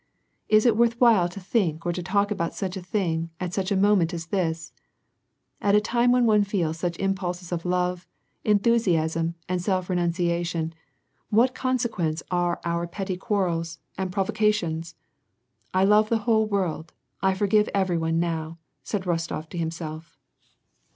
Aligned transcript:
"Is 0.49 0.65
it 0.65 0.75
worth 0.75 0.99
while 0.99 1.29
to 1.29 1.39
think 1.39 1.85
or 1.85 1.93
to 1.93 2.01
talk 2.01 2.31
about 2.31 2.55
such 2.55 2.75
a 2.75 2.81
thing 2.81 3.29
at 3.39 3.53
such 3.53 3.71
a 3.71 3.75
moment 3.77 4.15
as 4.15 4.25
this? 4.33 4.73
At 5.61 5.75
a 5.75 5.79
time 5.79 6.11
when 6.11 6.25
one 6.25 6.43
feels 6.43 6.79
such 6.79 6.97
impulses 6.97 7.51
of 7.51 7.65
love, 7.65 8.07
enthusiasm, 8.43 9.35
and 9.47 9.61
self 9.61 9.91
re 9.91 9.95
nunciation, 9.97 10.73
what 11.29 11.53
consequence 11.53 12.23
are 12.31 12.59
our 12.65 12.87
petty 12.87 13.15
quarrels 13.15 13.77
and 13.95 14.11
prov 14.11 14.29
WAR 14.29 14.31
AND 14.31 14.37
PEACE. 14.39 14.59
299 14.61 14.81
ocations? 14.81 14.95
I 15.71 15.83
love 15.85 16.09
the 16.09 16.23
whole 16.23 16.47
world, 16.47 16.93
I 17.21 17.35
forgire 17.35 17.69
every 17.75 17.99
one 17.99 18.19
now!" 18.19 18.57
said 18.83 19.03
Kostof 19.03 19.49
to 19.49 19.57
himself. 19.59 20.17